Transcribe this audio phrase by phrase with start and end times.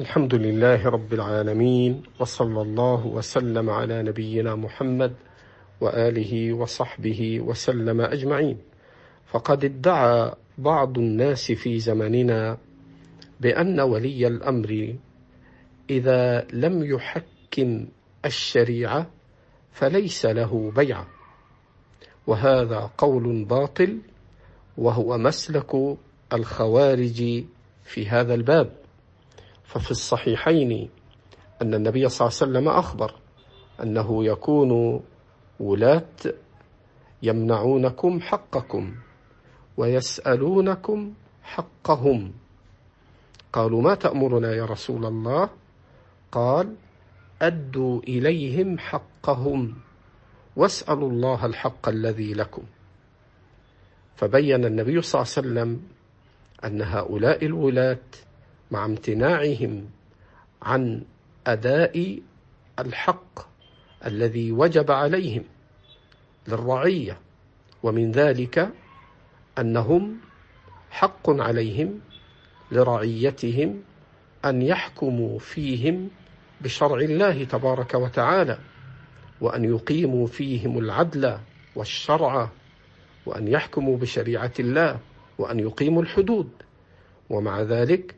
[0.00, 5.12] الحمد لله رب العالمين وصلى الله وسلم على نبينا محمد
[5.80, 8.58] وآله وصحبه وسلم أجمعين.
[9.26, 12.58] فقد ادعى بعض الناس في زمننا
[13.40, 14.94] بأن ولي الأمر
[15.90, 17.86] إذا لم يحكم
[18.24, 19.06] الشريعة
[19.72, 21.06] فليس له بيعه
[22.26, 23.98] وهذا قول باطل
[24.78, 25.96] وهو مسلك
[26.32, 27.44] الخوارج
[27.84, 28.83] في هذا الباب.
[29.74, 30.88] ففي الصحيحين
[31.62, 33.14] أن النبي صلى الله عليه وسلم أخبر
[33.82, 35.02] أنه يكون
[35.60, 36.16] ولاة
[37.22, 38.94] يمنعونكم حقكم
[39.76, 42.32] ويسألونكم حقهم.
[43.52, 45.48] قالوا ما تأمرنا يا رسول الله؟
[46.32, 46.74] قال
[47.42, 49.74] أدوا إليهم حقهم
[50.56, 52.62] واسألوا الله الحق الذي لكم.
[54.16, 55.82] فبين النبي صلى الله عليه وسلم
[56.64, 57.98] أن هؤلاء الولاة
[58.70, 59.90] مع امتناعهم
[60.62, 61.02] عن
[61.46, 62.20] أداء
[62.78, 63.38] الحق
[64.06, 65.44] الذي وجب عليهم
[66.48, 67.18] للرعية
[67.82, 68.68] ومن ذلك
[69.58, 70.16] أنهم
[70.90, 72.00] حق عليهم
[72.72, 73.82] لرعيتهم
[74.44, 76.10] أن يحكموا فيهم
[76.60, 78.58] بشرع الله تبارك وتعالى
[79.40, 81.38] وأن يقيموا فيهم العدل
[81.76, 82.50] والشرع
[83.26, 84.98] وأن يحكموا بشريعة الله
[85.38, 86.50] وأن يقيموا الحدود
[87.30, 88.14] ومع ذلك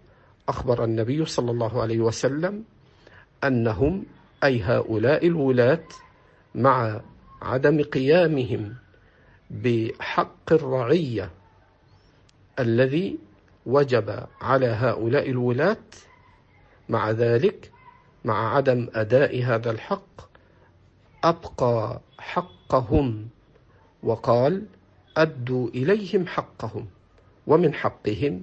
[0.48, 2.64] أخبر النبي صلى الله عليه وسلم
[3.44, 4.04] أنهم
[4.44, 5.84] أي هؤلاء الولاة
[6.54, 7.00] مع
[7.42, 8.74] عدم قيامهم
[9.50, 11.30] بحق الرعية
[12.58, 13.18] الذي
[13.66, 15.76] وجب على هؤلاء الولاة
[16.88, 17.70] مع ذلك
[18.24, 20.20] مع عدم أداء هذا الحق
[21.24, 23.28] أبقى حقهم
[24.02, 24.66] وقال
[25.16, 26.86] أدوا إليهم حقهم
[27.46, 28.42] ومن حقهم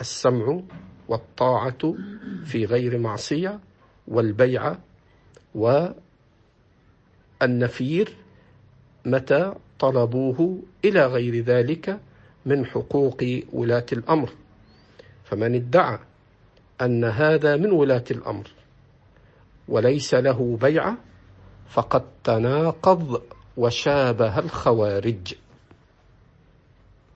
[0.00, 0.60] السمع
[1.08, 1.94] والطاعة
[2.44, 3.60] في غير معصية
[4.08, 4.78] والبيعة
[7.40, 8.16] والنفير
[9.04, 12.00] متى طلبوه إلى غير ذلك
[12.46, 14.30] من حقوق ولاة الأمر.
[15.24, 15.98] فمن ادعى
[16.80, 18.50] أن هذا من ولاة الأمر
[19.68, 20.96] وليس له بيعة
[21.68, 23.22] فقد تناقض
[23.56, 25.34] وشابه الخوارج.